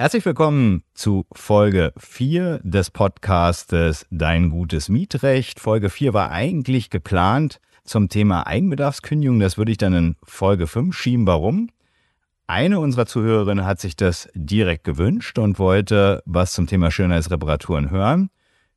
[0.00, 5.60] Herzlich willkommen zu Folge 4 des Podcastes Dein gutes Mietrecht.
[5.60, 9.40] Folge 4 war eigentlich geplant zum Thema Eigenbedarfskündigung.
[9.40, 11.26] Das würde ich dann in Folge 5 schieben.
[11.26, 11.68] Warum?
[12.46, 18.30] Eine unserer Zuhörerinnen hat sich das direkt gewünscht und wollte was zum Thema Schönheitsreparaturen hören.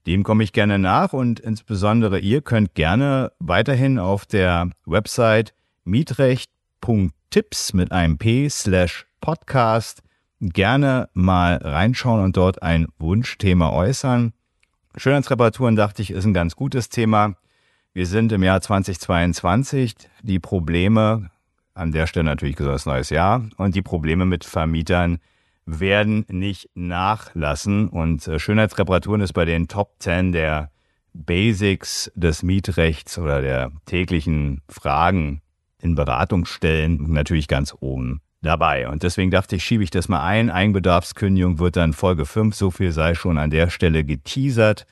[0.05, 5.53] Dem komme ich gerne nach und insbesondere ihr könnt gerne weiterhin auf der Website
[5.85, 10.02] mietrecht.tipps mit einem P slash Podcast
[10.50, 14.34] gerne mal reinschauen und dort ein Wunschthema äußern.
[14.97, 17.36] Schönheitsreparaturen, dachte ich, ist ein ganz gutes Thema.
[17.93, 19.96] Wir sind im Jahr 2022.
[20.21, 21.29] Die Probleme,
[21.74, 25.20] an der Stelle natürlich gesagt, neues Jahr, und die Probleme mit Vermietern
[25.65, 27.87] werden nicht nachlassen.
[27.87, 30.71] Und äh, Schönheitsreparaturen ist bei den Top 10 der
[31.14, 35.42] Basics des Mietrechts oder der täglichen Fragen
[35.80, 38.88] in Beratungsstellen natürlich ganz oben dabei.
[38.88, 40.52] Und deswegen dachte ich, schiebe ich das mal ein.
[40.52, 42.56] Eigenbedarfskündigung wird dann Folge 5.
[42.56, 44.86] So viel sei schon an der Stelle geteasert.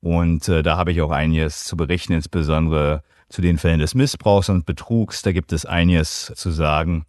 [0.00, 4.48] Und äh, da habe ich auch einiges zu berichten, insbesondere zu den Fällen des Missbrauchs
[4.48, 5.22] und Betrugs.
[5.22, 7.04] Da gibt es einiges zu sagen.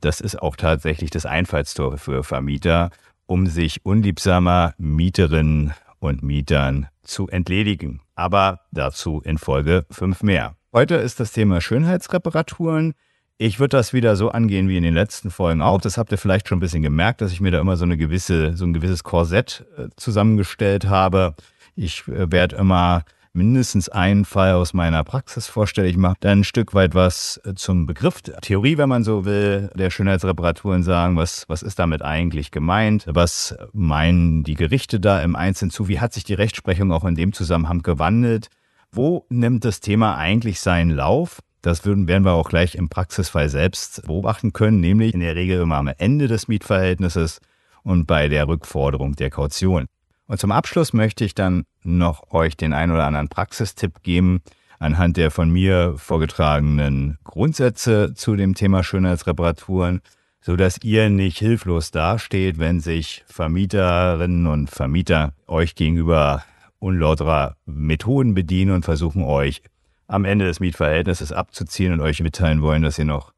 [0.00, 2.90] Das ist auch tatsächlich das Einfallstor für Vermieter,
[3.26, 8.00] um sich unliebsamer Mieterinnen und Mietern zu entledigen.
[8.14, 10.56] Aber dazu in Folge 5 mehr.
[10.72, 12.94] Heute ist das Thema Schönheitsreparaturen.
[13.38, 15.78] Ich würde das wieder so angehen wie in den letzten Folgen auch.
[15.78, 17.98] Das habt ihr vielleicht schon ein bisschen gemerkt, dass ich mir da immer so eine
[17.98, 21.34] gewisse, so ein gewisses Korsett äh, zusammengestellt habe.
[21.74, 25.90] Ich äh, werde immer mindestens einen Fall aus meiner Praxis vorstellen.
[25.90, 29.70] Ich mache dann ein Stück weit was äh, zum Begriff Theorie, wenn man so will,
[29.74, 31.18] der Schönheitsreparaturen sagen.
[31.18, 33.04] Was, was ist damit eigentlich gemeint?
[33.06, 35.88] Was meinen die Gerichte da im Einzelnen zu?
[35.88, 38.48] Wie hat sich die Rechtsprechung auch in dem Zusammenhang gewandelt?
[38.92, 41.40] Wo nimmt das Thema eigentlich seinen Lauf?
[41.66, 45.62] Das würden, werden wir auch gleich im Praxisfall selbst beobachten können, nämlich in der Regel
[45.62, 47.40] immer am Ende des Mietverhältnisses
[47.82, 49.86] und bei der Rückforderung der Kaution.
[50.28, 54.42] Und zum Abschluss möchte ich dann noch euch den ein oder anderen Praxistipp geben
[54.78, 60.02] anhand der von mir vorgetragenen Grundsätze zu dem Thema Schönheitsreparaturen,
[60.40, 66.44] so dass ihr nicht hilflos dasteht, wenn sich Vermieterinnen und Vermieter euch gegenüber
[66.78, 69.62] unlauterer Methoden bedienen und versuchen euch
[70.06, 73.32] am Ende des Mietverhältnisses abzuziehen und euch mitteilen wollen, dass ihr noch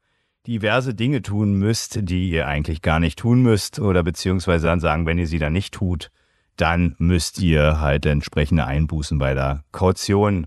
[0.46, 5.06] diverse Dinge tun müsst, die ihr eigentlich gar nicht tun müsst oder beziehungsweise dann sagen,
[5.06, 6.10] wenn ihr sie dann nicht tut,
[6.56, 10.46] dann müsst ihr halt entsprechende Einbußen bei der Kaution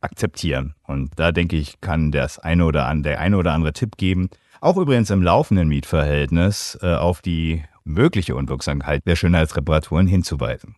[0.00, 0.74] akzeptieren.
[0.84, 4.30] Und da denke ich, kann das eine oder an, der eine oder andere Tipp geben,
[4.60, 10.76] auch übrigens im laufenden Mietverhältnis äh, auf die mögliche Unwirksamkeit der Schönheitsreparaturen hinzuweisen.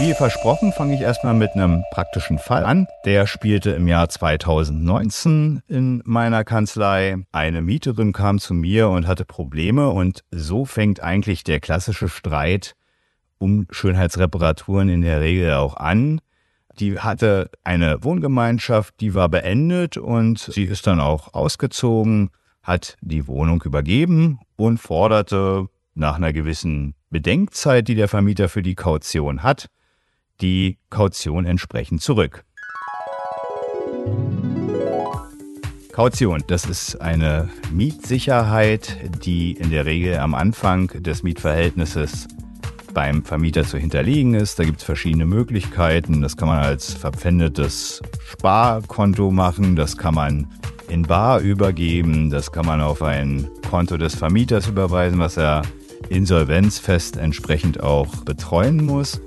[0.00, 2.86] Wie versprochen, fange ich erstmal mit einem praktischen Fall an.
[3.04, 7.18] Der spielte im Jahr 2019 in meiner Kanzlei.
[7.32, 12.76] Eine Mieterin kam zu mir und hatte Probleme und so fängt eigentlich der klassische Streit
[13.36, 16.22] um Schönheitsreparaturen in der Regel auch an.
[16.78, 22.30] Die hatte eine Wohngemeinschaft, die war beendet und sie ist dann auch ausgezogen,
[22.62, 28.74] hat die Wohnung übergeben und forderte nach einer gewissen Bedenkzeit, die der Vermieter für die
[28.74, 29.68] Kaution hat,
[30.40, 32.44] die Kaution entsprechend zurück.
[35.92, 42.28] Kaution, das ist eine Mietsicherheit, die in der Regel am Anfang des Mietverhältnisses
[42.94, 44.58] beim Vermieter zu hinterlegen ist.
[44.58, 46.22] Da gibt es verschiedene Möglichkeiten.
[46.22, 50.46] Das kann man als verpfändetes Sparkonto machen, das kann man
[50.88, 55.62] in Bar übergeben, das kann man auf ein Konto des Vermieters überweisen, was er
[56.08, 59.20] insolvenzfest entsprechend auch betreuen muss.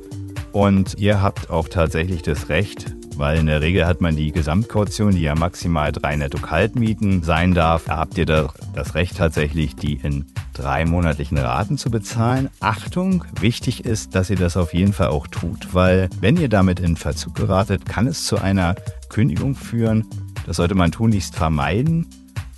[0.54, 5.16] Und ihr habt auch tatsächlich das Recht, weil in der Regel hat man die Gesamtkaution,
[5.16, 7.86] die ja maximal drei Netto-Kaltmieten sein darf.
[7.86, 12.52] Da habt ihr das Recht tatsächlich, die in drei monatlichen Raten zu bezahlen.
[12.60, 16.80] Achtung, wichtig ist, dass ihr das auf jeden Fall auch tut, weil wenn ihr damit
[16.80, 18.76] in Verzug geratet, kann es zu einer
[19.10, 20.06] Kündigung führen.
[20.46, 22.08] Das sollte man tunlichst vermeiden.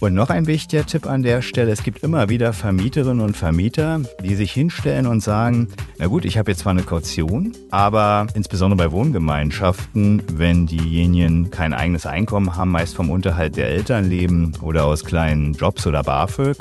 [0.05, 4.01] Und noch ein wichtiger Tipp an der Stelle, es gibt immer wieder Vermieterinnen und Vermieter,
[4.23, 8.77] die sich hinstellen und sagen, na gut, ich habe jetzt zwar eine Kaution, aber insbesondere
[8.77, 14.85] bei Wohngemeinschaften, wenn diejenigen kein eigenes Einkommen haben, meist vom Unterhalt der Eltern leben oder
[14.85, 16.57] aus kleinen Jobs oder BAföG,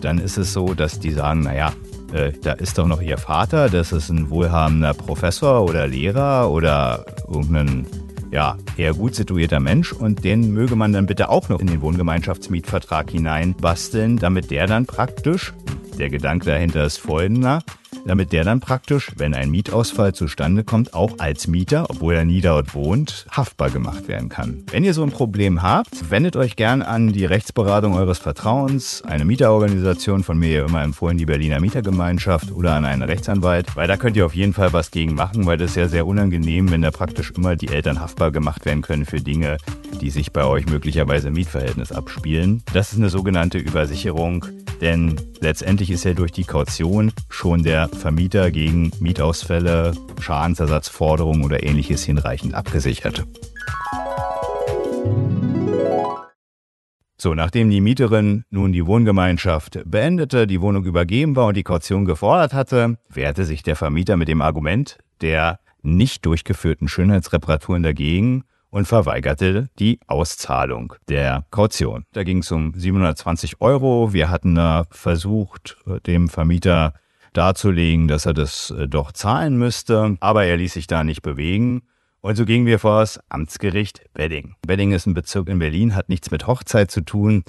[0.00, 1.72] dann ist es so, dass die sagen, naja,
[2.12, 7.04] äh, da ist doch noch ihr Vater, das ist ein wohlhabender Professor oder Lehrer oder
[7.26, 7.86] irgendein
[8.34, 11.80] ja, eher gut situierter Mensch und den möge man dann bitte auch noch in den
[11.80, 15.54] Wohngemeinschaftsmietvertrag hinein basteln, damit der dann praktisch
[15.98, 17.62] Der Gedanke dahinter ist folgender
[18.04, 22.40] damit der dann praktisch, wenn ein Mietausfall zustande kommt, auch als Mieter, obwohl er nie
[22.40, 24.64] dort wohnt, haftbar gemacht werden kann.
[24.70, 29.24] Wenn ihr so ein Problem habt, wendet euch gern an die Rechtsberatung eures Vertrauens, eine
[29.24, 34.16] Mieterorganisation, von mir immer empfohlen die Berliner Mietergemeinschaft oder an einen Rechtsanwalt, weil da könnt
[34.16, 36.90] ihr auf jeden Fall was gegen machen, weil das ist ja sehr unangenehm, wenn da
[36.90, 39.56] praktisch immer die Eltern haftbar gemacht werden können für Dinge,
[40.00, 42.62] die sich bei euch möglicherweise im Mietverhältnis abspielen.
[42.72, 44.46] Das ist eine sogenannte Übersicherung,
[44.80, 52.04] denn letztendlich ist ja durch die Kaution schon der Vermieter gegen Mietausfälle, Schadensersatzforderungen oder ähnliches
[52.04, 53.24] hinreichend abgesichert.
[57.16, 62.04] So, nachdem die Mieterin nun die Wohngemeinschaft beendete, die Wohnung übergeben war und die Kaution
[62.04, 68.44] gefordert hatte, wehrte sich der Vermieter mit dem Argument der nicht durchgeführten Schönheitsreparaturen dagegen
[68.74, 72.06] und verweigerte die Auszahlung der Kaution.
[72.12, 74.12] Da ging es um 720 Euro.
[74.12, 75.76] Wir hatten da versucht,
[76.06, 76.92] dem Vermieter
[77.34, 81.82] darzulegen, dass er das äh, doch zahlen müsste, aber er ließ sich da nicht bewegen.
[82.20, 84.56] Und so gingen wir vor das Amtsgericht Wedding.
[84.66, 87.44] Wedding ist ein Bezirk in Berlin, hat nichts mit Hochzeit zu tun.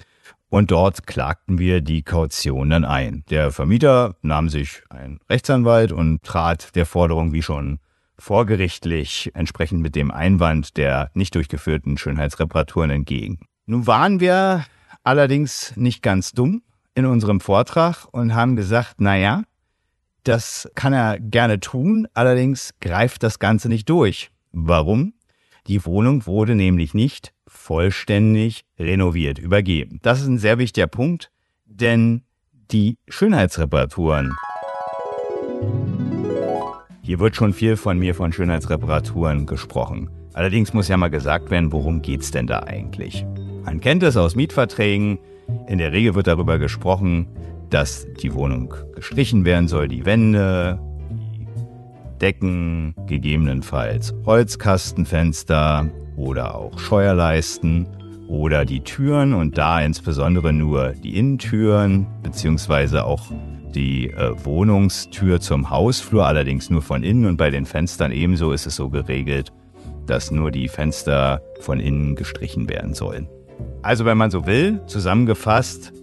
[0.49, 3.23] Und dort klagten wir die Kaution dann ein.
[3.31, 7.79] Der Vermieter nahm sich einen Rechtsanwalt und trat der Forderung wie schon
[8.17, 13.39] vorgerichtlich entsprechend mit dem Einwand der nicht durchgeführten Schönheitsreparaturen entgegen.
[13.65, 14.65] Nun waren wir
[15.03, 16.63] allerdings nicht ganz dumm
[16.93, 19.43] in unserem Vortrag und haben gesagt, naja,
[20.23, 24.31] das kann er gerne tun, allerdings greift das Ganze nicht durch.
[24.51, 25.13] Warum?
[25.67, 29.99] Die Wohnung wurde nämlich nicht vollständig renoviert, übergeben.
[30.01, 31.31] Das ist ein sehr wichtiger Punkt,
[31.65, 32.23] denn
[32.71, 34.35] die Schönheitsreparaturen
[37.05, 40.09] hier wird schon viel von mir von Schönheitsreparaturen gesprochen.
[40.33, 43.23] Allerdings muss ja mal gesagt werden, worum geht's denn da eigentlich?
[43.63, 45.19] Man kennt es aus Mietverträgen.
[45.67, 47.27] In der Regel wird darüber gesprochen,
[47.69, 50.79] dass die Wohnung gestrichen werden soll, die Wände,
[51.11, 51.45] die
[52.19, 55.87] Decken, gegebenenfalls Holzkastenfenster
[56.17, 57.85] oder auch Scheuerleisten
[58.27, 63.31] oder die Türen und da insbesondere nur die Innentüren beziehungsweise auch
[63.75, 68.65] die äh, Wohnungstür zum Hausflur, allerdings nur von innen und bei den Fenstern ebenso ist
[68.65, 69.51] es so geregelt,
[70.05, 73.27] dass nur die Fenster von innen gestrichen werden sollen.
[73.81, 75.93] Also wenn man so will, zusammengefasst,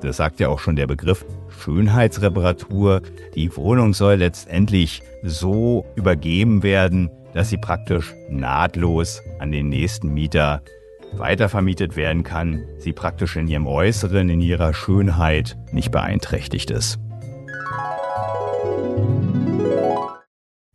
[0.00, 3.02] das sagt ja auch schon der Begriff Schönheitsreparatur,
[3.34, 10.62] die Wohnung soll letztendlich so übergeben werden, dass sie praktisch nahtlos an den nächsten Mieter
[11.12, 16.98] weitervermietet werden kann, sie praktisch in ihrem Äußeren, in ihrer Schönheit nicht beeinträchtigt ist.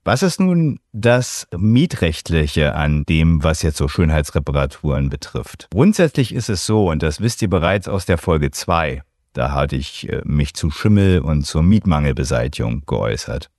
[0.07, 5.67] Was ist nun das Mietrechtliche an dem, was jetzt so Schönheitsreparaturen betrifft?
[5.69, 9.75] Grundsätzlich ist es so, und das wisst ihr bereits aus der Folge 2, da hatte
[9.75, 13.49] ich äh, mich zu Schimmel und zur Mietmangelbeseitigung geäußert.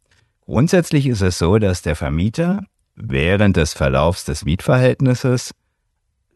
[0.47, 2.65] Grundsätzlich ist es so, dass der Vermieter
[2.95, 5.51] während des Verlaufs des Mietverhältnisses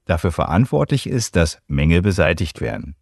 [0.04, 2.96] dafür verantwortlich ist, dass Mängel beseitigt werden.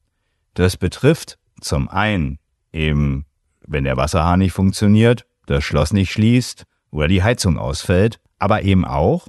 [0.54, 2.38] Das betrifft zum einen
[2.72, 3.26] eben,
[3.66, 8.84] wenn der Wasserhahn nicht funktioniert, das Schloss nicht schließt, oder die Heizung ausfällt, aber eben
[8.84, 9.28] auch,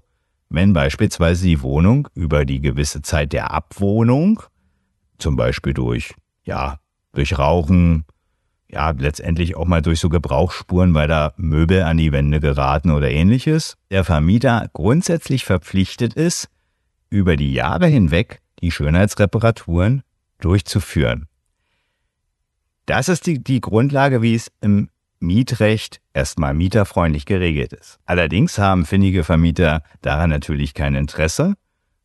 [0.50, 4.42] wenn beispielsweise die Wohnung über die gewisse Zeit der Abwohnung,
[5.18, 6.14] zum Beispiel durch,
[6.44, 6.80] ja,
[7.14, 8.06] durch Rauchen,
[8.70, 13.10] ja, letztendlich auch mal durch so Gebrauchsspuren, weil da Möbel an die Wände geraten oder
[13.10, 16.50] ähnliches, der Vermieter grundsätzlich verpflichtet ist,
[17.10, 20.04] über die Jahre hinweg die Schönheitsreparaturen
[20.40, 21.28] durchzuführen.
[22.86, 24.90] Das ist die, die Grundlage, wie es im
[25.22, 28.00] Mietrecht erstmal mieterfreundlich geregelt ist.
[28.06, 31.54] Allerdings haben findige Vermieter daran natürlich kein Interesse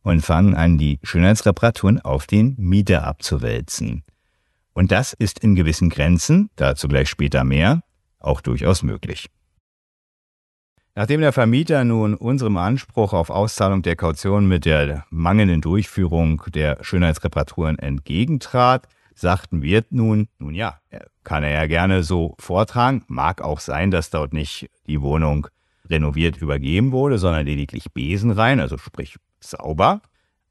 [0.03, 4.05] und fangen an, die Schönheitsreparaturen auf den Mieter abzuwälzen.
[4.73, 7.83] Und das ist in gewissen Grenzen, dazu gleich später mehr,
[8.21, 9.27] auch durchaus möglich.
[10.95, 16.79] Nachdem der Vermieter nun unserem Anspruch auf Auszahlung der Kaution mit der mangelnden Durchführung der
[16.83, 20.79] Schönheitsreparaturen entgegentrat, sagten wir nun, nun ja,
[21.25, 23.03] kann er ja gerne so vortragen.
[23.09, 25.49] Mag auch sein, dass dort nicht die Wohnung
[25.89, 30.03] renoviert übergeben wurde, sondern lediglich Besen rein, also sprich sauber.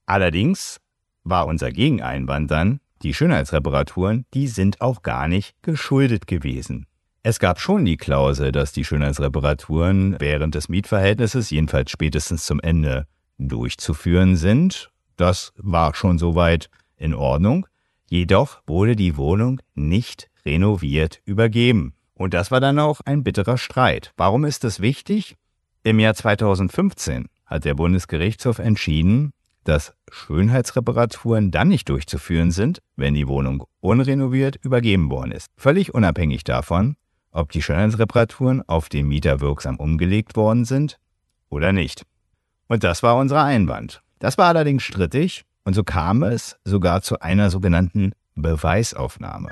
[0.06, 0.82] Allerdings
[1.24, 6.88] war unser Gegeneinwand dann, die Schönheitsreparaturen, die sind auch gar nicht geschuldet gewesen.
[7.24, 13.08] Es gab schon die Klausel, dass die Schönheitsreparaturen während des Mietverhältnisses, jedenfalls spätestens zum Ende,
[13.38, 14.92] durchzuführen sind.
[15.18, 17.68] Das war schon soweit in Ordnung.
[18.08, 21.94] Jedoch wurde die Wohnung nicht renoviert übergeben.
[22.14, 24.14] Und das war dann auch ein bitterer Streit.
[24.16, 25.36] Warum ist das wichtig?
[25.84, 29.32] Im Jahr 2015 hat der Bundesgerichtshof entschieden,
[29.64, 35.48] dass Schönheitsreparaturen dann nicht durchzuführen sind, wenn die Wohnung unrenoviert übergeben worden ist.
[35.58, 36.96] Völlig unabhängig davon,
[37.32, 41.00] ob die Schönheitsreparaturen auf den Mieter wirksam umgelegt worden sind
[41.50, 42.04] oder nicht.
[42.68, 44.02] Und das war unser Einwand.
[44.20, 49.50] Das war allerdings strittig und so kam es sogar zu einer sogenannten Beweisaufnahme.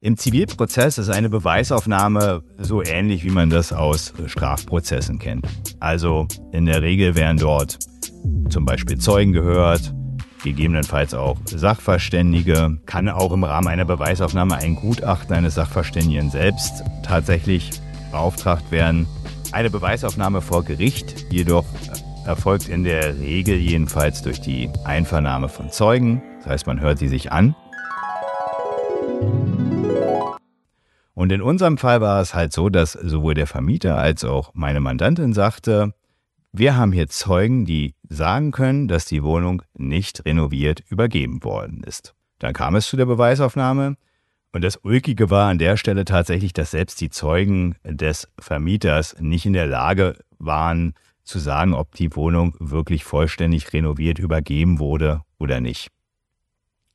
[0.00, 5.46] Im Zivilprozess ist eine Beweisaufnahme so ähnlich, wie man das aus Strafprozessen kennt.
[5.80, 7.78] Also in der Regel werden dort
[8.50, 9.94] zum Beispiel Zeugen gehört,
[10.42, 17.70] gegebenenfalls auch Sachverständige, kann auch im Rahmen einer Beweisaufnahme ein Gutachten eines Sachverständigen selbst tatsächlich
[18.12, 19.06] beauftragt werden.
[19.52, 21.64] Eine Beweisaufnahme vor Gericht jedoch
[22.26, 26.22] erfolgt in der Regel jedenfalls durch die Einvernahme von Zeugen.
[26.38, 27.54] Das heißt, man hört sie sich an.
[31.14, 34.80] Und in unserem Fall war es halt so, dass sowohl der Vermieter als auch meine
[34.80, 35.94] Mandantin sagte,
[36.52, 42.14] wir haben hier Zeugen, die sagen können, dass die Wohnung nicht renoviert übergeben worden ist.
[42.38, 43.96] Dann kam es zu der Beweisaufnahme
[44.52, 49.46] und das Ulkige war an der Stelle tatsächlich, dass selbst die Zeugen des Vermieters nicht
[49.46, 50.94] in der Lage waren
[51.26, 55.88] zu sagen, ob die Wohnung wirklich vollständig renoviert übergeben wurde oder nicht.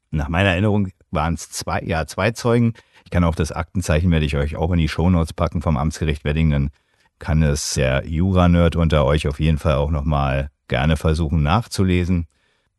[0.10, 2.74] Nach meiner Erinnerung waren es zwei, ja, zwei Zeugen.
[3.06, 6.24] Ich kann auch das Aktenzeichen, werde ich euch auch in die Shownotes packen vom Amtsgericht
[6.24, 6.70] Weddingen.
[7.20, 12.28] Kann es der Jura-Nerd unter euch auf jeden Fall auch nochmal gerne versuchen nachzulesen.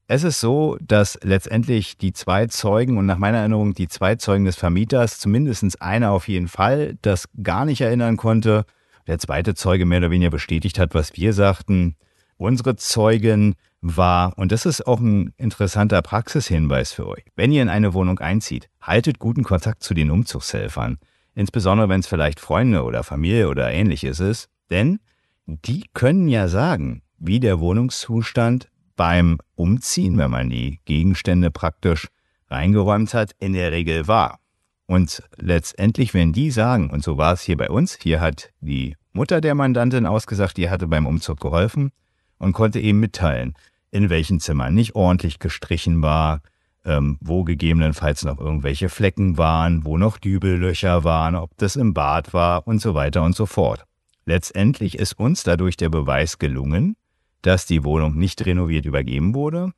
[0.09, 4.45] Es ist so, dass letztendlich die zwei Zeugen und nach meiner Erinnerung die zwei Zeugen
[4.45, 8.67] des Vermieters, zumindest einer auf jeden Fall, das gar nicht erinnern konnte.
[9.07, 11.97] Der zweite Zeuge mehr oder weniger bestätigt hat, was wir sagten.
[12.37, 17.69] Unsere Zeugin war, und das ist auch ein interessanter Praxishinweis für euch, wenn ihr in
[17.69, 20.99] eine Wohnung einzieht, haltet guten Kontakt zu den Umzugshelfern,
[21.35, 25.01] insbesondere wenn es vielleicht Freunde oder Familie oder ähnliches ist, denn
[25.47, 32.09] die können ja sagen, wie der Wohnungszustand beim Umziehen, wenn man die Gegenstände praktisch
[32.49, 34.39] reingeräumt hat, in der Regel war.
[34.87, 38.97] Und letztendlich, wenn die sagen, und so war es hier bei uns, hier hat die
[39.13, 41.93] Mutter der Mandantin ausgesagt, die hatte beim Umzug geholfen
[42.39, 43.55] und konnte eben mitteilen,
[43.91, 46.41] in welchen Zimmern nicht ordentlich gestrichen war,
[46.85, 52.35] ähm, wo gegebenenfalls noch irgendwelche Flecken waren, wo noch Dübellöcher waren, ob das im Bad
[52.35, 53.85] war und so weiter und so fort.
[54.25, 56.97] Letztendlich ist uns dadurch der Beweis gelungen,
[57.43, 59.73] dass die Wohnung nicht renoviert übergeben wurde.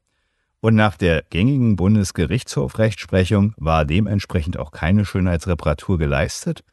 [0.64, 6.64] Und nach der gängigen Bundesgerichtshofrechtsprechung war dementsprechend auch keine Schönheitsreparatur geleistet.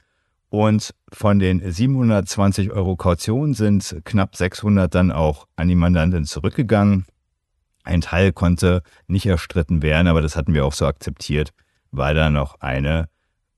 [0.48, 7.04] Und von den 720 Euro Kaution sind knapp 600 dann auch an die Mandantin zurückgegangen.
[7.84, 11.52] Ein Teil konnte nicht erstritten werden, aber das hatten wir auch so akzeptiert,
[11.92, 13.10] weil da noch eine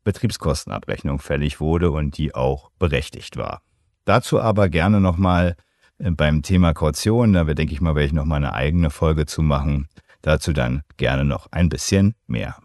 [0.03, 3.61] Betriebskostenabrechnung fällig wurde und die auch berechtigt war.
[4.03, 5.55] Dazu aber gerne nochmal
[5.99, 9.43] äh, beim Thema Kaution, da denke ich mal, werde ich nochmal eine eigene Folge zu
[9.43, 9.87] machen.
[10.23, 12.55] Dazu dann gerne noch ein bisschen mehr.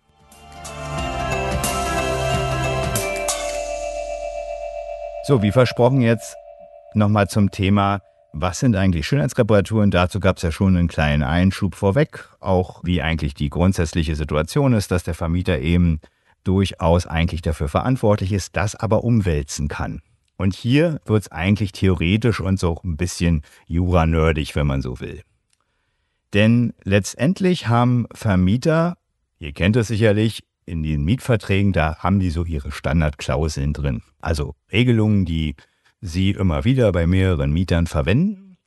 [5.27, 6.35] So, wie versprochen jetzt
[6.95, 8.01] nochmal zum Thema
[8.33, 9.91] was sind eigentlich Schönheitsreparaturen?
[9.91, 14.75] Dazu gab es ja schon einen kleinen Einschub vorweg, auch wie eigentlich die grundsätzliche Situation
[14.75, 16.01] ist, dass der Vermieter eben
[16.45, 20.03] durchaus eigentlich dafür verantwortlich ist, das aber umwälzen kann.
[20.37, 25.23] Und hier wird es eigentlich theoretisch und so ein bisschen jura-nerdig, wenn man so will.
[26.35, 28.99] Denn letztendlich haben Vermieter,
[29.39, 34.03] ihr kennt es sicherlich, in den Mietverträgen, da haben die so ihre Standardklauseln drin.
[34.21, 35.57] Also Regelungen, die
[36.01, 38.59] sie immer wieder bei mehreren Mietern verwenden.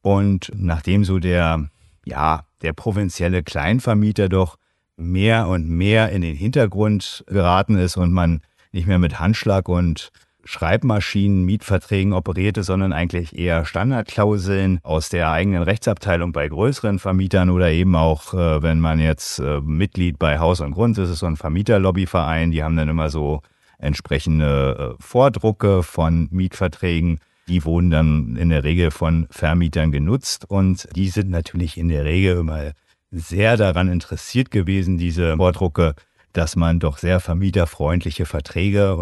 [0.00, 1.68] Und nachdem so der,
[2.04, 4.56] ja, der provinzielle Kleinvermieter doch
[4.96, 8.40] mehr und mehr in den Hintergrund geraten ist und man
[8.72, 10.10] nicht mehr mit Handschlag und
[10.48, 17.70] Schreibmaschinen, Mietverträgen operierte, sondern eigentlich eher Standardklauseln aus der eigenen Rechtsabteilung bei größeren Vermietern oder
[17.70, 21.26] eben auch, äh, wenn man jetzt äh, Mitglied bei Haus und Grund ist, ist so
[21.26, 23.42] ein Vermieterlobbyverein, die haben dann immer so
[23.76, 27.20] entsprechende äh, Vordrucke von Mietverträgen.
[27.46, 32.06] Die wurden dann in der Regel von Vermietern genutzt und die sind natürlich in der
[32.06, 32.72] Regel immer
[33.10, 35.94] sehr daran interessiert gewesen, diese Vordrucke,
[36.32, 38.96] dass man doch sehr vermieterfreundliche Verträge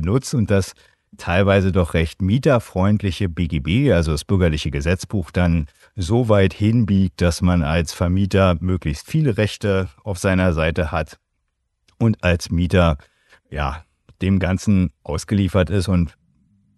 [0.00, 0.74] benutzt und das
[1.16, 7.62] teilweise doch recht mieterfreundliche BGB, also das bürgerliche Gesetzbuch, dann so weit hinbiegt, dass man
[7.62, 11.18] als Vermieter möglichst viele Rechte auf seiner Seite hat
[11.98, 12.98] und als Mieter
[13.50, 13.84] ja
[14.22, 15.88] dem Ganzen ausgeliefert ist.
[15.88, 16.14] Und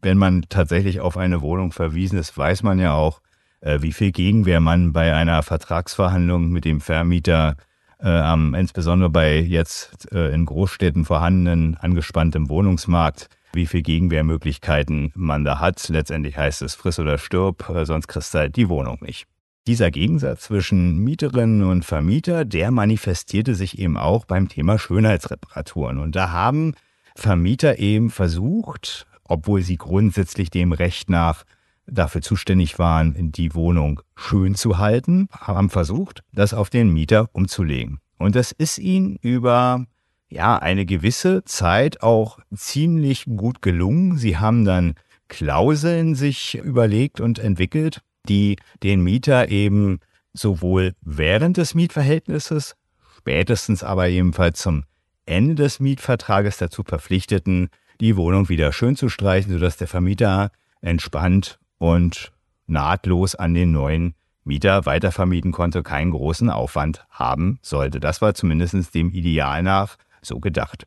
[0.02, 3.20] wenn man tatsächlich auf eine Wohnung verwiesen ist, weiß man ja auch,
[3.60, 7.56] äh, wie viel Gegenwehr man bei einer Vertragsverhandlung mit dem Vermieter
[8.02, 15.44] äh, am, insbesondere bei jetzt äh, in Großstädten vorhandenen angespanntem Wohnungsmarkt, wie viel Gegenwehrmöglichkeiten man
[15.44, 15.88] da hat.
[15.88, 19.26] Letztendlich heißt es friss oder stirb, äh, sonst kriegst du halt die Wohnung nicht.
[19.66, 25.98] Dieser Gegensatz zwischen Mieterinnen und Vermieter, der manifestierte sich eben auch beim Thema Schönheitsreparaturen.
[25.98, 26.74] Und da haben
[27.14, 31.44] Vermieter eben versucht, obwohl sie grundsätzlich dem Recht nach
[31.90, 38.00] dafür zuständig waren, die Wohnung schön zu halten, haben versucht, das auf den Mieter umzulegen.
[38.18, 39.86] Und das ist ihnen über
[40.28, 44.16] ja, eine gewisse Zeit auch ziemlich gut gelungen.
[44.16, 44.94] Sie haben dann
[45.28, 50.00] Klauseln sich überlegt und entwickelt, die den Mieter eben
[50.32, 52.74] sowohl während des Mietverhältnisses,
[53.16, 54.84] spätestens aber ebenfalls zum
[55.26, 57.70] Ende des Mietvertrages dazu verpflichteten,
[58.00, 62.30] die Wohnung wieder schön zu streichen, sodass der Vermieter entspannt und
[62.66, 68.00] nahtlos an den neuen Mieter weitervermieten konnte, keinen großen Aufwand haben sollte.
[68.00, 70.86] Das war zumindest dem Ideal nach so gedacht.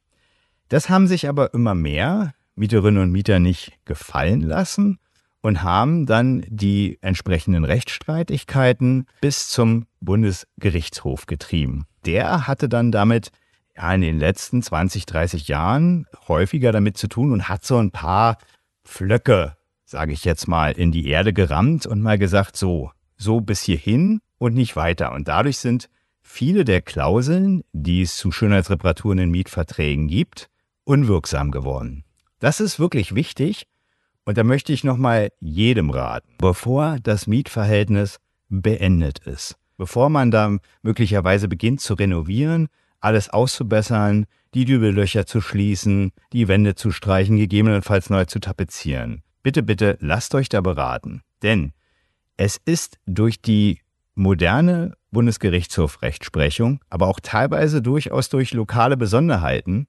[0.69, 4.99] Das haben sich aber immer mehr Mieterinnen und Mieter nicht gefallen lassen
[5.41, 11.85] und haben dann die entsprechenden Rechtsstreitigkeiten bis zum Bundesgerichtshof getrieben.
[12.05, 13.31] Der hatte dann damit
[13.75, 17.89] ja, in den letzten 20, 30 Jahren häufiger damit zu tun und hat so ein
[17.89, 18.37] paar
[18.83, 19.57] Flöcke,
[19.93, 24.21] sage ich jetzt mal, in die Erde gerammt und mal gesagt, so, so bis hierhin
[24.39, 25.11] und nicht weiter.
[25.11, 25.87] Und dadurch sind
[26.23, 30.49] viele der Klauseln, die es zu Schönheitsreparaturen in Mietverträgen gibt,
[30.83, 32.05] unwirksam geworden.
[32.39, 33.67] Das ist wirklich wichtig
[34.25, 38.17] und da möchte ich nochmal jedem raten, bevor das Mietverhältnis
[38.49, 42.67] beendet ist, bevor man da möglicherweise beginnt zu renovieren,
[42.99, 49.21] alles auszubessern, die Dübellöcher zu schließen, die Wände zu streichen, gegebenenfalls neu zu tapezieren.
[49.43, 51.21] Bitte, bitte lasst euch da beraten.
[51.41, 51.73] Denn
[52.37, 53.79] es ist durch die
[54.15, 59.87] moderne Bundesgerichtshof-Rechtsprechung, aber auch teilweise durchaus durch lokale Besonderheiten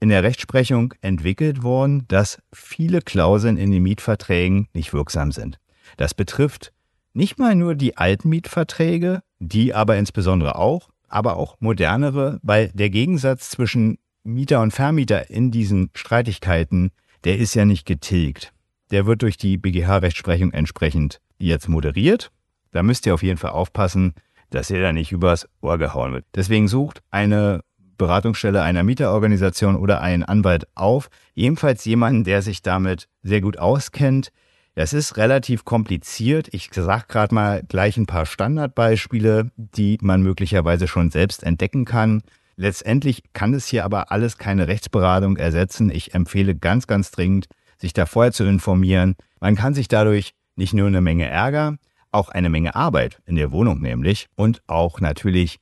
[0.00, 5.58] in der Rechtsprechung entwickelt worden, dass viele Klauseln in den Mietverträgen nicht wirksam sind.
[5.96, 6.72] Das betrifft
[7.12, 12.90] nicht mal nur die alten Mietverträge, die aber insbesondere auch, aber auch modernere, weil der
[12.90, 16.90] Gegensatz zwischen Mieter und Vermieter in diesen Streitigkeiten,
[17.24, 18.53] der ist ja nicht getilgt.
[18.94, 22.30] Der wird durch die BGH-Rechtsprechung entsprechend jetzt moderiert.
[22.70, 24.14] Da müsst ihr auf jeden Fall aufpassen,
[24.50, 26.26] dass ihr da nicht übers Ohr gehauen wird.
[26.32, 27.64] Deswegen sucht eine
[27.98, 31.08] Beratungsstelle einer Mieterorganisation oder einen Anwalt auf.
[31.34, 34.30] Jedenfalls jemanden, der sich damit sehr gut auskennt.
[34.76, 36.46] Das ist relativ kompliziert.
[36.52, 42.22] Ich sage gerade mal gleich ein paar Standardbeispiele, die man möglicherweise schon selbst entdecken kann.
[42.54, 45.90] Letztendlich kann es hier aber alles keine Rechtsberatung ersetzen.
[45.90, 47.48] Ich empfehle ganz, ganz dringend,
[47.84, 49.14] sich da vorher zu informieren.
[49.40, 51.76] Man kann sich dadurch nicht nur eine Menge Ärger,
[52.12, 55.58] auch eine Menge Arbeit in der Wohnung nämlich und auch natürlich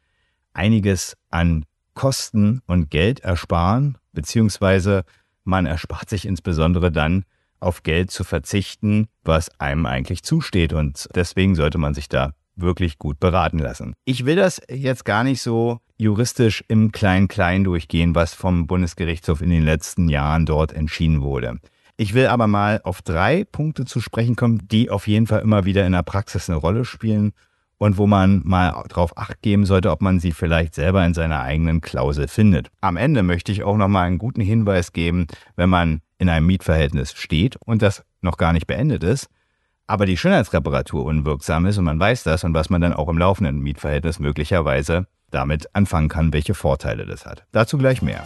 [0.52, 5.04] einiges an Kosten und Geld ersparen, beziehungsweise
[5.44, 7.24] man erspart sich insbesondere dann
[7.58, 12.98] auf Geld zu verzichten, was einem eigentlich zusteht und deswegen sollte man sich da wirklich
[12.98, 13.94] gut beraten lassen.
[14.04, 19.50] Ich will das jetzt gar nicht so juristisch im Klein-Klein durchgehen, was vom Bundesgerichtshof in
[19.50, 21.58] den letzten Jahren dort entschieden wurde.
[22.02, 25.66] Ich will aber mal auf drei Punkte zu sprechen kommen, die auf jeden Fall immer
[25.66, 27.32] wieder in der Praxis eine Rolle spielen
[27.78, 31.42] und wo man mal drauf acht geben sollte, ob man sie vielleicht selber in seiner
[31.42, 32.72] eigenen Klausel findet.
[32.80, 36.46] Am Ende möchte ich auch noch mal einen guten Hinweis geben, wenn man in einem
[36.48, 39.28] Mietverhältnis steht und das noch gar nicht beendet ist,
[39.86, 43.18] aber die Schönheitsreparatur unwirksam ist und man weiß das und was man dann auch im
[43.18, 47.44] laufenden Mietverhältnis möglicherweise damit anfangen kann, welche Vorteile das hat.
[47.52, 48.24] Dazu gleich mehr.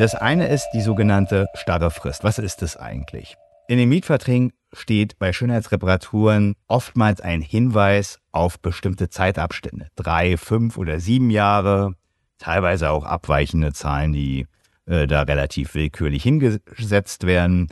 [0.00, 2.24] Das eine ist die sogenannte starre Frist.
[2.24, 3.36] Was ist das eigentlich?
[3.68, 9.88] In den Mietverträgen steht bei Schönheitsreparaturen oftmals ein Hinweis auf bestimmte Zeitabstände.
[9.96, 11.96] Drei, fünf oder sieben Jahre,
[12.38, 14.46] teilweise auch abweichende Zahlen, die
[14.86, 17.68] äh, da relativ willkürlich hingesetzt werden.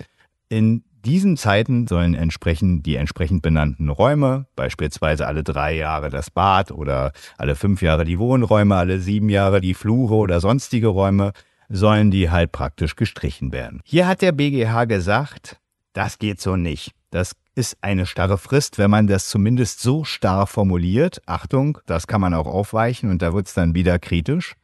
[0.50, 6.72] In diesen Zeiten sollen entsprechend die entsprechend benannten Räume, beispielsweise alle drei Jahre das Bad
[6.72, 11.32] oder alle fünf Jahre die Wohnräume, alle sieben Jahre die Flure oder sonstige Räume,
[11.68, 13.80] sollen die halt praktisch gestrichen werden.
[13.84, 15.58] Hier hat der BGH gesagt,
[15.92, 16.92] das geht so nicht.
[17.10, 21.20] Das ist eine starre Frist, wenn man das zumindest so starr formuliert.
[21.26, 24.54] Achtung, das kann man auch aufweichen und da wird es dann wieder kritisch.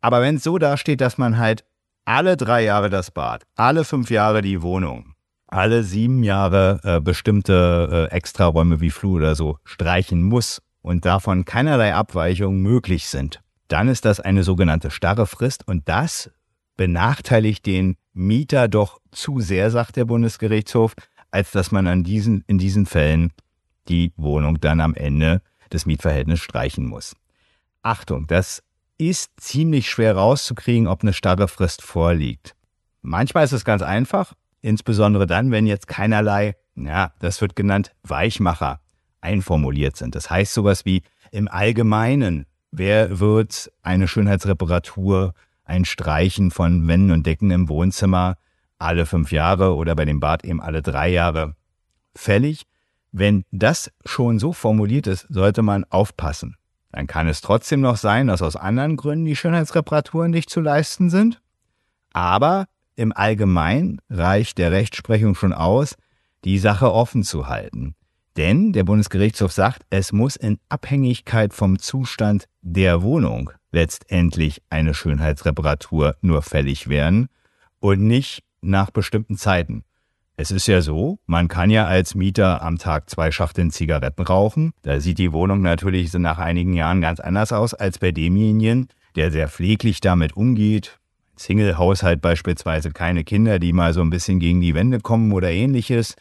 [0.00, 1.64] Aber wenn es so dasteht, dass man halt
[2.04, 5.14] alle drei Jahre das Bad, alle fünf Jahre die Wohnung,
[5.48, 11.44] alle sieben Jahre äh, bestimmte äh, Extraräume wie Flur oder so streichen muss und davon
[11.44, 16.30] keinerlei Abweichungen möglich sind, dann ist das eine sogenannte starre Frist und das
[16.76, 20.94] benachteiligt den Mieter doch zu sehr, sagt der Bundesgerichtshof,
[21.30, 23.32] als dass man an diesen, in diesen Fällen
[23.88, 27.14] die Wohnung dann am Ende des Mietverhältnisses streichen muss.
[27.82, 28.62] Achtung, das
[28.98, 32.54] ist ziemlich schwer rauszukriegen, ob eine starre Frist vorliegt.
[33.02, 38.80] Manchmal ist es ganz einfach, insbesondere dann, wenn jetzt keinerlei ja, das wird genannt Weichmacher,
[39.20, 40.14] einformuliert sind.
[40.14, 41.02] Das heißt sowas wie
[41.32, 45.32] im Allgemeinen, wer wird eine Schönheitsreparatur,
[45.64, 48.36] ein Streichen von Wänden und Decken im Wohnzimmer
[48.78, 51.56] alle fünf Jahre oder bei dem Bad eben alle drei Jahre
[52.14, 52.64] fällig?
[53.12, 56.56] Wenn das schon so formuliert ist, sollte man aufpassen.
[56.92, 61.08] Dann kann es trotzdem noch sein, dass aus anderen Gründen die Schönheitsreparaturen nicht zu leisten
[61.08, 61.40] sind.
[62.12, 65.96] Aber im Allgemeinen reicht der Rechtsprechung schon aus,
[66.44, 67.94] die Sache offen zu halten.
[68.36, 76.16] Denn der Bundesgerichtshof sagt, es muss in Abhängigkeit vom Zustand der Wohnung letztendlich eine Schönheitsreparatur
[76.20, 77.28] nur fällig werden
[77.80, 79.84] und nicht nach bestimmten Zeiten.
[80.38, 84.72] Es ist ja so, man kann ja als Mieter am Tag zwei Schachteln Zigaretten rauchen.
[84.82, 89.30] Da sieht die Wohnung natürlich nach einigen Jahren ganz anders aus als bei demjenigen, der
[89.30, 90.98] sehr pfleglich damit umgeht.
[91.36, 96.16] Single-Haushalt beispielsweise keine Kinder, die mal so ein bisschen gegen die Wände kommen oder ähnliches.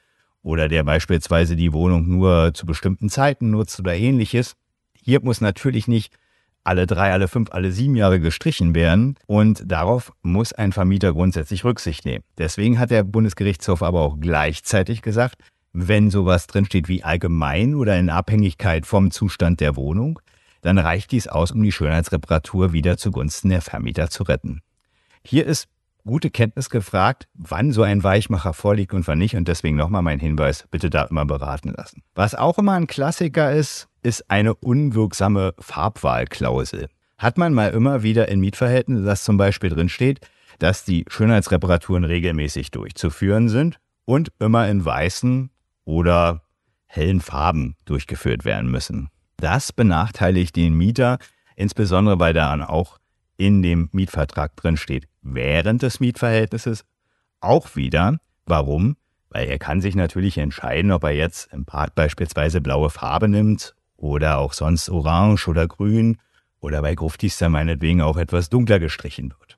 [0.45, 4.53] Oder der beispielsweise die Wohnung nur zu bestimmten Zeiten nutzt oder ähnliches.
[4.93, 6.13] Hier muss natürlich nicht
[6.63, 9.15] alle drei, alle fünf, alle sieben Jahre gestrichen werden.
[9.25, 12.23] Und darauf muss ein Vermieter grundsätzlich Rücksicht nehmen.
[12.37, 15.41] Deswegen hat der Bundesgerichtshof aber auch gleichzeitig gesagt,
[15.73, 20.19] wenn sowas drinsteht wie allgemein oder in Abhängigkeit vom Zustand der Wohnung,
[20.61, 24.61] dann reicht dies aus, um die Schönheitsreparatur wieder zugunsten der Vermieter zu retten.
[25.23, 25.69] Hier ist
[26.05, 29.35] gute Kenntnis gefragt, wann so ein Weichmacher vorliegt und wann nicht.
[29.35, 32.03] Und deswegen nochmal mein Hinweis, bitte da immer beraten lassen.
[32.13, 36.87] Was auch immer ein Klassiker ist, ist eine unwirksame Farbwahlklausel.
[37.17, 40.19] Hat man mal immer wieder in Mietverhältnissen, dass zum Beispiel drinsteht,
[40.59, 45.49] dass die Schönheitsreparaturen regelmäßig durchzuführen sind und immer in weißen
[45.85, 46.41] oder
[46.87, 49.09] hellen Farben durchgeführt werden müssen.
[49.37, 51.17] Das benachteiligt den Mieter,
[51.55, 52.99] insbesondere weil daran auch
[53.37, 56.85] in dem Mietvertrag drinsteht, während des Mietverhältnisses
[57.41, 58.17] auch wieder.
[58.45, 58.95] Warum?
[59.29, 63.75] Weil er kann sich natürlich entscheiden, ob er jetzt im Bad beispielsweise blaue Farbe nimmt
[63.97, 66.17] oder auch sonst orange oder grün
[66.59, 69.57] oder bei Gruftis dann meinetwegen auch etwas dunkler gestrichen wird.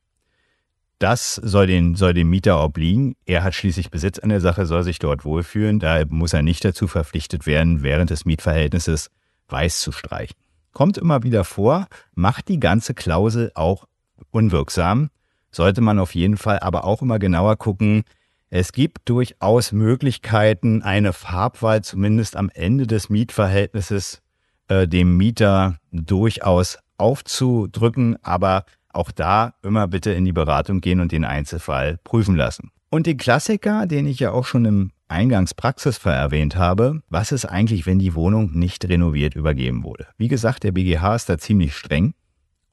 [1.00, 3.16] Das soll, den, soll dem Mieter obliegen.
[3.26, 5.80] Er hat schließlich Besitz an der Sache, soll sich dort wohlfühlen.
[5.80, 9.12] Daher muss er nicht dazu verpflichtet werden, während des Mietverhältnisses
[9.48, 10.36] weiß zu streichen.
[10.74, 13.88] Kommt immer wieder vor, macht die ganze Klausel auch
[14.32, 15.10] unwirksam.
[15.52, 18.04] Sollte man auf jeden Fall aber auch immer genauer gucken.
[18.50, 24.22] Es gibt durchaus Möglichkeiten, eine Farbwahl zumindest am Ende des Mietverhältnisses
[24.68, 31.12] äh, dem Mieter durchaus aufzudrücken, aber auch da immer bitte in die Beratung gehen und
[31.12, 32.72] den Einzelfall prüfen lassen.
[32.90, 37.86] Und den Klassiker, den ich ja auch schon im Eingangspraxisfall erwähnt habe, was ist eigentlich,
[37.86, 40.08] wenn die Wohnung nicht renoviert übergeben wurde?
[40.18, 42.14] Wie gesagt, der BGH ist da ziemlich streng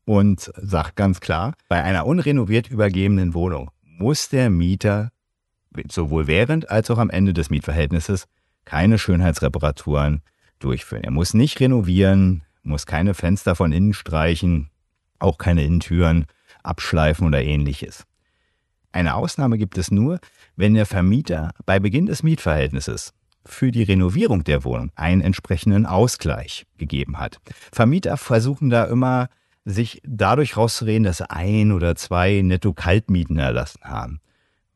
[0.05, 5.11] und sagt ganz klar, bei einer unrenoviert übergebenen Wohnung muss der Mieter
[5.91, 8.27] sowohl während als auch am Ende des Mietverhältnisses
[8.65, 10.23] keine Schönheitsreparaturen
[10.59, 11.05] durchführen.
[11.05, 14.71] Er muss nicht renovieren, muss keine Fenster von innen streichen,
[15.19, 16.27] auch keine Innentüren
[16.63, 18.07] abschleifen oder ähnliches.
[18.95, 20.21] Eine Ausnahme gibt es nur,
[20.55, 23.13] wenn der Vermieter bei Beginn des Mietverhältnisses
[23.45, 27.41] für die Renovierung der Wohnung einen entsprechenden Ausgleich gegeben hat.
[27.73, 29.31] Vermieter versuchen da immer,
[29.65, 34.21] sich dadurch rauszureden, dass ein oder zwei Netto-Kaltmieten erlassen haben.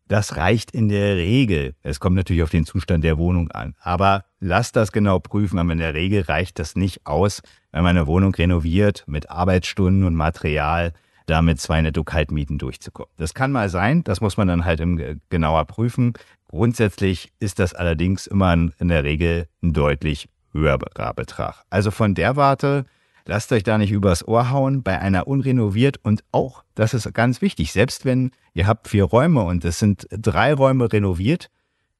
[0.09, 1.77] Das reicht in der Regel.
[1.85, 3.77] Es kommt natürlich auf den Zustand der Wohnung an.
[3.81, 5.61] Aber lasst das genau prüfen.
[5.61, 10.03] Aber in der Regel reicht das nicht aus, wenn man eine Wohnung renoviert mit Arbeitsstunden
[10.03, 10.93] und Material,
[11.29, 13.13] damit zwei Netto-Kaltmieten durchzukommen.
[13.17, 14.03] Das kann mal sein.
[14.05, 14.83] Das muss man dann halt
[15.31, 16.15] genauer prüfen.
[16.49, 21.63] Grundsätzlich ist das allerdings immer in der Regel ein deutlich höherer Betrag.
[21.71, 22.87] Also von der Warte
[23.29, 27.43] Lasst euch da nicht übers Ohr hauen bei einer unrenoviert und auch, das ist ganz
[27.43, 31.51] wichtig, selbst wenn ihr habt vier Räume und es sind drei Räume renoviert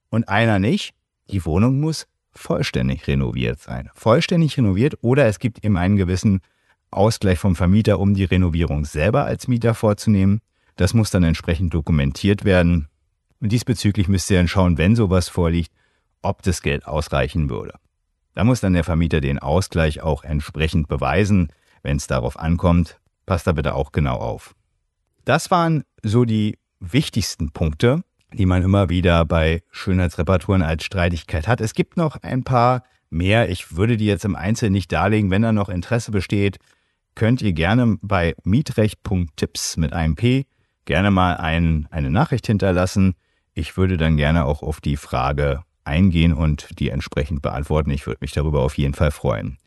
[0.09, 0.95] und einer nicht,
[1.31, 3.91] die Wohnung muss vollständig renoviert sein.
[3.93, 6.41] Vollständig renoviert oder es gibt eben einen gewissen
[6.91, 10.41] Ausgleich vom Vermieter, um die Renovierung selber als Mieter vorzunehmen.
[10.77, 12.89] Das muss dann entsprechend dokumentiert werden.
[13.41, 15.73] Und diesbezüglich müsst ihr dann schauen, wenn sowas vorliegt,
[16.23, 17.75] ob das Geld ausreichen würde.
[18.35, 21.49] Da muss dann der Vermieter den Ausgleich auch entsprechend beweisen.
[21.83, 24.55] Wenn es darauf ankommt, passt da bitte auch genau auf.
[25.25, 31.61] Das waren so die wichtigsten Punkte, die man immer wieder bei Schönheitsreparaturen als Streitigkeit hat.
[31.61, 33.51] Es gibt noch ein paar mehr.
[33.51, 35.31] Ich würde die jetzt im Einzelnen nicht darlegen.
[35.31, 36.59] Wenn da noch Interesse besteht,
[37.19, 40.47] könnt ihr gerne bei mietrecht.tipps mit einem P
[40.85, 43.15] gerne mal ein, eine Nachricht hinterlassen.
[43.55, 47.91] Ich würde dann gerne auch auf die Frage eingehen und die entsprechend beantworten.
[47.91, 49.59] Ich würde mich darüber auf jeden Fall freuen.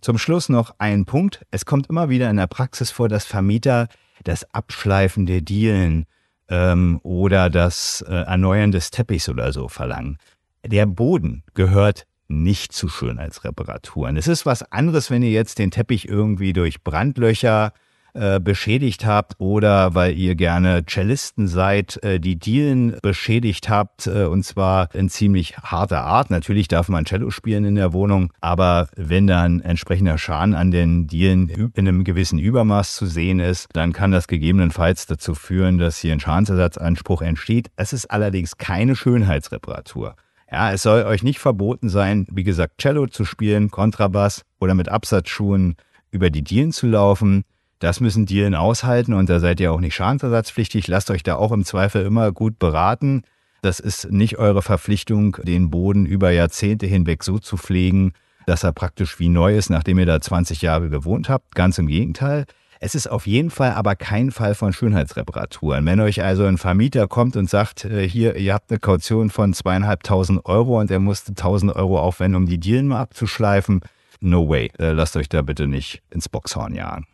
[0.00, 1.44] Zum Schluss noch ein Punkt.
[1.50, 3.88] Es kommt immer wieder in der Praxis vor, dass Vermieter
[4.22, 6.06] das Abschleifen der Dielen
[6.48, 10.18] ähm, oder das äh, Erneuern des Teppichs oder so verlangen.
[10.64, 14.16] Der Boden gehört nicht zu Schönheitsreparaturen.
[14.16, 17.72] Es ist was anderes, wenn ihr jetzt den Teppich irgendwie durch Brandlöcher
[18.16, 24.26] äh, beschädigt habt oder weil ihr gerne Cellisten seid, äh, die Dielen beschädigt habt äh,
[24.26, 26.30] und zwar in ziemlich harter Art.
[26.30, 31.08] Natürlich darf man Cello spielen in der Wohnung, aber wenn dann entsprechender Schaden an den
[31.08, 35.98] Dielen in einem gewissen Übermaß zu sehen ist, dann kann das gegebenenfalls dazu führen, dass
[35.98, 37.72] hier ein Schadensersatzanspruch entsteht.
[37.74, 40.14] Es ist allerdings keine Schönheitsreparatur.
[40.54, 44.88] Ja, es soll euch nicht verboten sein, wie gesagt, Cello zu spielen, Kontrabass oder mit
[44.88, 45.74] Absatzschuhen
[46.12, 47.42] über die Dielen zu laufen.
[47.80, 50.86] Das müssen Dielen aushalten und da seid ihr auch nicht schadensersatzpflichtig.
[50.86, 53.22] Lasst euch da auch im Zweifel immer gut beraten.
[53.62, 58.12] Das ist nicht eure Verpflichtung, den Boden über Jahrzehnte hinweg so zu pflegen,
[58.46, 61.56] dass er praktisch wie neu ist, nachdem ihr da 20 Jahre gewohnt habt.
[61.56, 62.44] Ganz im Gegenteil.
[62.84, 65.86] Es ist auf jeden Fall aber kein Fall von Schönheitsreparaturen.
[65.86, 69.54] Wenn euch also ein Vermieter kommt und sagt, äh, hier, ihr habt eine Kaution von
[69.54, 73.80] zweieinhalbtausend Euro und er musste tausend Euro aufwenden, um die Dielen mal abzuschleifen,
[74.20, 74.70] no way.
[74.78, 77.06] Äh, lasst euch da bitte nicht ins Boxhorn jagen.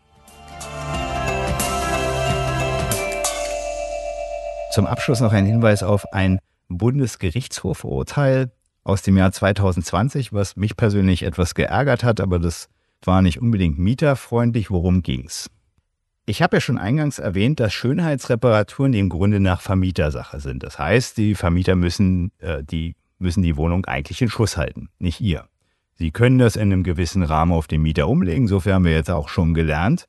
[4.73, 8.51] Zum Abschluss noch ein Hinweis auf ein Bundesgerichtshofurteil
[8.83, 12.69] aus dem Jahr 2020, was mich persönlich etwas geärgert hat, aber das
[13.05, 14.73] war nicht unbedingt mieterfreundlich.
[14.73, 15.49] Worum ging's?
[16.31, 20.63] Ich habe ja schon eingangs erwähnt, dass Schönheitsreparaturen im Grunde nach Vermietersache sind.
[20.63, 25.21] Das heißt, die Vermieter müssen, äh, die, müssen die Wohnung eigentlich in Schuss halten, nicht
[25.21, 25.49] ihr.
[25.95, 29.11] Sie können das in einem gewissen Rahmen auf den Mieter umlegen, sofern haben wir jetzt
[29.11, 30.07] auch schon gelernt.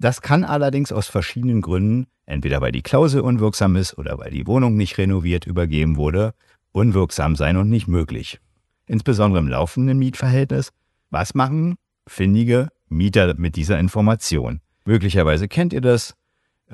[0.00, 4.48] Das kann allerdings aus verschiedenen Gründen, entweder weil die Klausel unwirksam ist oder weil die
[4.48, 6.34] Wohnung nicht renoviert übergeben wurde,
[6.72, 8.40] unwirksam sein und nicht möglich.
[8.86, 10.72] Insbesondere im laufenden Mietverhältnis.
[11.10, 11.76] Was machen
[12.08, 14.62] findige Mieter mit dieser Information?
[14.88, 16.14] Möglicherweise kennt ihr das.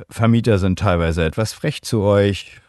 [0.08, 2.60] Vermieter sind teilweise etwas frech zu euch,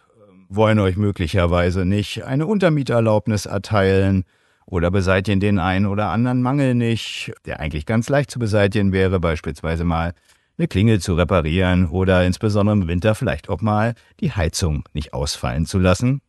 [0.49, 4.23] wollen euch möglicherweise nicht eine Untermieterlaubnis erteilen
[4.65, 9.19] oder beseitigen den einen oder anderen Mangel nicht, der eigentlich ganz leicht zu beseitigen wäre,
[9.19, 10.15] beispielsweise mal
[10.58, 15.67] eine Klingel zu reparieren oder insbesondere im Winter vielleicht auch mal die Heizung nicht ausfallen
[15.67, 16.21] zu lassen.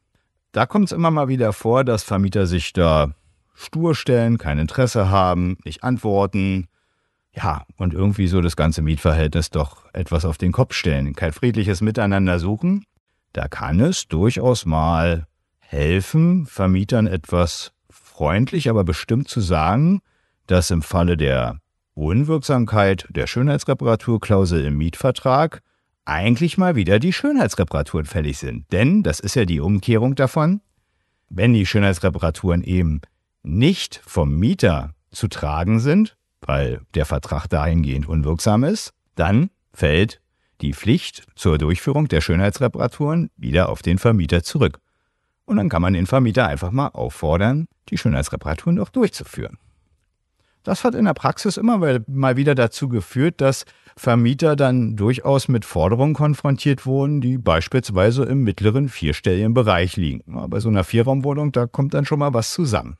[0.52, 3.14] Da kommt es immer mal wieder vor, dass Vermieter sich da
[3.54, 6.68] stur stellen, kein Interesse haben, nicht antworten.
[7.36, 11.82] Ja, und irgendwie so das ganze Mietverhältnis doch etwas auf den Kopf stellen, kein friedliches
[11.82, 12.84] Miteinander suchen.
[13.34, 15.26] Da kann es durchaus mal
[15.58, 20.00] helfen, Vermietern etwas freundlich, aber bestimmt zu sagen,
[20.46, 21.58] dass im Falle der
[21.92, 25.62] Unwirksamkeit der Schönheitsreparaturklausel im Mietvertrag
[26.06, 28.64] eigentlich mal wieder die Schönheitsreparaturen fällig sind.
[28.72, 30.62] Denn, das ist ja die Umkehrung davon,
[31.28, 33.02] wenn die Schönheitsreparaturen eben
[33.42, 40.20] nicht vom Mieter zu tragen sind, weil der Vertrag dahingehend unwirksam ist, dann fällt
[40.62, 44.78] die Pflicht zur Durchführung der Schönheitsreparaturen wieder auf den Vermieter zurück.
[45.44, 49.58] Und dann kann man den Vermieter einfach mal auffordern, die Schönheitsreparaturen auch durchzuführen.
[50.64, 51.78] Das hat in der Praxis immer
[52.08, 58.42] mal wieder dazu geführt, dass Vermieter dann durchaus mit Forderungen konfrontiert wurden, die beispielsweise im
[58.42, 60.24] mittleren vierstelligen Bereich liegen.
[60.50, 62.96] Bei so einer Vierraumwohnung, da kommt dann schon mal was zusammen.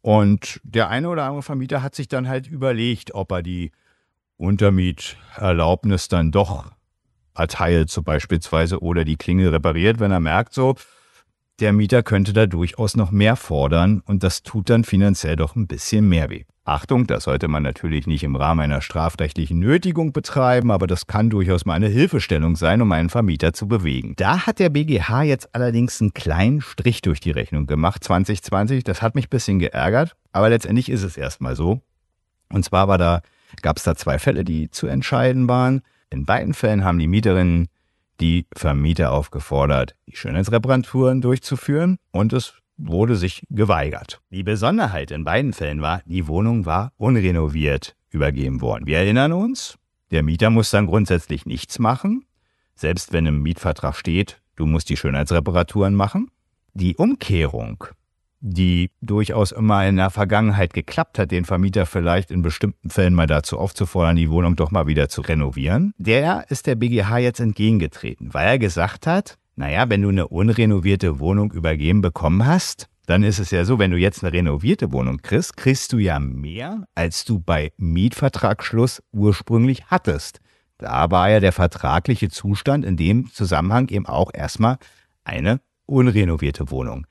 [0.00, 3.72] Und der eine oder andere Vermieter hat sich dann halt überlegt, ob er die
[4.36, 6.70] Untermieterlaubnis dann doch
[7.34, 10.76] erteilt, so beispielsweise, oder die Klingel repariert, wenn er merkt, so,
[11.60, 15.66] der Mieter könnte da durchaus noch mehr fordern und das tut dann finanziell doch ein
[15.66, 16.44] bisschen mehr weh.
[16.68, 21.30] Achtung, das sollte man natürlich nicht im Rahmen einer strafrechtlichen Nötigung betreiben, aber das kann
[21.30, 24.14] durchaus mal eine Hilfestellung sein, um einen Vermieter zu bewegen.
[24.16, 28.84] Da hat der BGH jetzt allerdings einen kleinen Strich durch die Rechnung gemacht, 2020.
[28.84, 31.80] Das hat mich ein bisschen geärgert, aber letztendlich ist es erstmal so.
[32.52, 33.22] Und zwar war da,
[33.62, 35.82] gab es da zwei Fälle, die zu entscheiden waren.
[36.10, 37.68] In beiden Fällen haben die Mieterinnen
[38.20, 44.20] die Vermieter aufgefordert, die Schönheitsreparaturen durchzuführen und es wurde sich geweigert.
[44.30, 48.86] Die Besonderheit in beiden Fällen war, die Wohnung war unrenoviert übergeben worden.
[48.86, 49.76] Wir erinnern uns,
[50.10, 52.24] der Mieter muss dann grundsätzlich nichts machen,
[52.74, 56.30] selbst wenn im Mietvertrag steht, du musst die Schönheitsreparaturen machen.
[56.72, 57.84] Die Umkehrung
[58.40, 63.26] die durchaus immer in der Vergangenheit geklappt hat, den Vermieter vielleicht in bestimmten Fällen mal
[63.26, 68.32] dazu aufzufordern, die Wohnung doch mal wieder zu renovieren, der ist der BGH jetzt entgegengetreten,
[68.32, 73.40] weil er gesagt hat, naja, wenn du eine unrenovierte Wohnung übergeben bekommen hast, dann ist
[73.40, 77.24] es ja so, wenn du jetzt eine renovierte Wohnung kriegst, kriegst du ja mehr, als
[77.24, 80.38] du bei Mietvertragsschluss ursprünglich hattest.
[80.78, 84.78] Da war ja der vertragliche Zustand in dem Zusammenhang eben auch erstmal
[85.24, 87.08] eine unrenovierte Wohnung.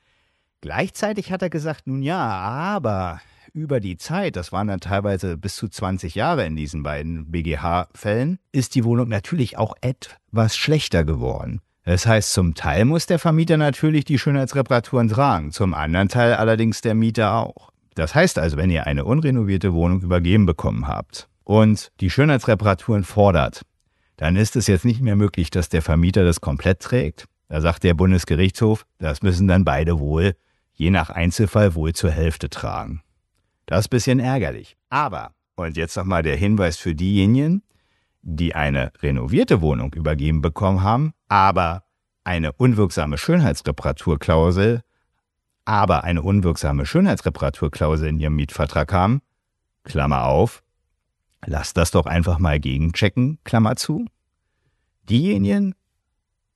[0.62, 3.20] Gleichzeitig hat er gesagt, nun ja, aber
[3.52, 8.40] über die Zeit, das waren dann teilweise bis zu 20 Jahre in diesen beiden BGH-Fällen,
[8.54, 11.60] ist die Wohnung natürlich auch etwas schlechter geworden.
[11.88, 16.82] Das heißt, zum Teil muss der Vermieter natürlich die Schönheitsreparaturen tragen, zum anderen Teil allerdings
[16.82, 17.72] der Mieter auch.
[17.96, 23.62] Das heißt also, wenn ihr eine unrenovierte Wohnung übergeben bekommen habt und die Schönheitsreparaturen fordert,
[24.18, 27.24] dann ist es jetzt nicht mehr möglich, dass der Vermieter das komplett trägt.
[27.48, 30.36] Da sagt der Bundesgerichtshof, das müssen dann beide wohl,
[30.74, 33.02] je nach Einzelfall wohl zur Hälfte tragen.
[33.66, 34.76] Das ist ein bisschen ärgerlich.
[34.90, 37.64] Aber, und jetzt nochmal der Hinweis für diejenigen,
[38.24, 41.84] die eine renovierte Wohnung übergeben bekommen haben, aber
[42.24, 44.82] eine unwirksame Schönheitsreparaturklausel,
[45.66, 49.22] aber eine unwirksame Schönheitsreparaturklausel in ihrem Mietvertrag haben,
[49.84, 50.64] Klammer auf,
[51.46, 54.06] lasst das doch einfach mal gegenchecken, Klammer zu.
[55.10, 55.76] Diejenigen,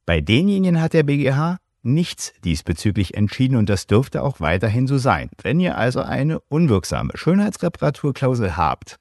[0.06, 5.30] bei denjenigen hat der BGH nichts diesbezüglich entschieden und das dürfte auch weiterhin so sein.
[5.42, 9.00] Wenn ihr also eine unwirksame Schönheitsreparaturklausel habt,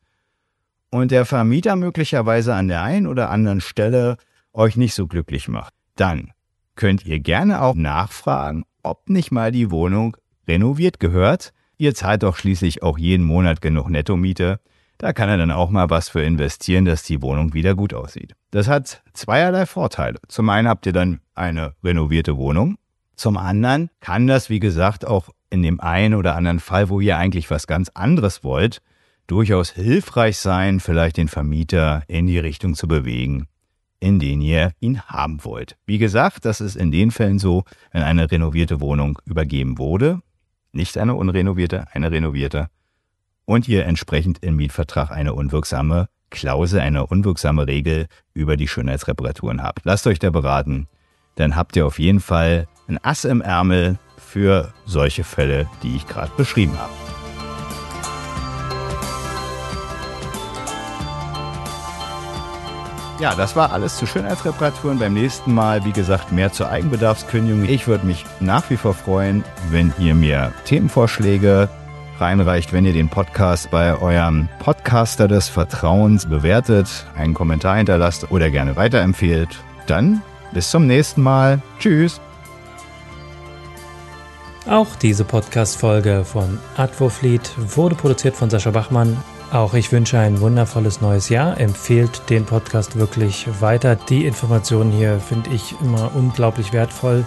[0.91, 4.17] und der Vermieter möglicherweise an der einen oder anderen Stelle
[4.53, 6.33] euch nicht so glücklich macht, dann
[6.77, 10.17] könnt ihr gerne auch nachfragen, ob nicht mal die Wohnung
[10.49, 11.53] renoviert gehört.
[11.77, 14.61] Ihr zahlt doch schließlich auch jeden Monat genug Nettomiete.
[14.99, 18.35] Da kann er dann auch mal was für investieren, dass die Wohnung wieder gut aussieht.
[18.51, 20.19] Das hat zweierlei Vorteile.
[20.29, 22.77] Zum einen habt ihr dann eine renovierte Wohnung.
[23.17, 27.17] Zum anderen kann das, wie gesagt, auch in dem einen oder anderen Fall, wo ihr
[27.17, 28.83] eigentlich was ganz anderes wollt,
[29.27, 33.47] durchaus hilfreich sein, vielleicht den Vermieter in die Richtung zu bewegen,
[34.01, 35.77] in den ihr ihn haben wollt.
[35.87, 40.21] Wie gesagt, das ist in den Fällen so, wenn eine renovierte Wohnung übergeben wurde,
[40.73, 42.69] nicht eine unrenovierte, eine renovierte,
[43.45, 49.85] und ihr entsprechend im Mietvertrag eine unwirksame Klausel, eine unwirksame Regel über die Schönheitsreparaturen habt.
[49.85, 50.87] Lasst euch da beraten,
[51.35, 56.07] dann habt ihr auf jeden Fall ein Ass im Ärmel für solche Fälle, die ich
[56.07, 57.10] gerade beschrieben habe.
[63.21, 64.99] Ja, das war alles zu Schönheitsreparaturen.
[64.99, 67.67] Beim nächsten Mal, wie gesagt, mehr zur Eigenbedarfskündigung.
[67.69, 71.69] Ich würde mich nach wie vor freuen, wenn ihr mir Themenvorschläge
[72.19, 78.49] reinreicht, wenn ihr den Podcast bei eurem Podcaster des Vertrauens bewertet, einen Kommentar hinterlasst oder
[78.49, 79.51] gerne weiterempfehlt.
[79.87, 81.61] Dann bis zum nächsten Mal.
[81.79, 82.23] Tschüss.
[84.67, 89.19] Auch diese Podcast-Folge von Advofleet wurde produziert von Sascha Bachmann
[89.53, 91.59] auch ich wünsche ein wundervolles neues Jahr.
[91.59, 93.97] Empfehlt den Podcast wirklich weiter.
[93.97, 97.27] Die Informationen hier finde ich immer unglaublich wertvoll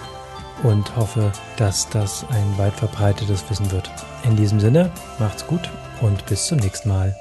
[0.64, 3.92] und hoffe, dass das ein weit verbreitetes Wissen wird.
[4.24, 5.70] In diesem Sinne, macht's gut
[6.02, 7.16] und bis zum nächsten Mal.